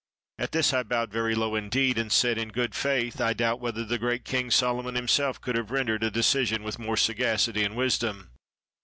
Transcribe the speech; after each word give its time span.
'"At 0.39 0.51
this 0.51 0.73
I 0.73 0.81
bowed 0.81 1.11
very 1.11 1.35
low, 1.35 1.53
indeed, 1.53 1.99
and 1.99 2.11
said: 2.11 2.39
"In 2.39 2.49
good 2.49 2.73
faith 2.73 3.21
I 3.21 3.33
doubt 3.33 3.59
whether 3.59 3.85
the 3.85 3.99
great 3.99 4.25
King 4.25 4.49
Solomon 4.49 4.95
himself 4.95 5.39
could 5.39 5.55
have 5.55 5.69
rendered 5.69 6.01
a 6.01 6.09
decision 6.09 6.63
with 6.63 6.79
more 6.79 6.97
sagacity 6.97 7.63
and 7.63 7.75
wisdom." 7.75 8.31